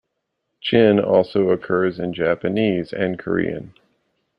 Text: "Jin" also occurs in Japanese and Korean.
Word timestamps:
"Jin" 0.61 0.99
also 0.99 1.49
occurs 1.51 1.99
in 1.99 2.13
Japanese 2.15 2.91
and 2.91 3.19
Korean. 3.19 3.75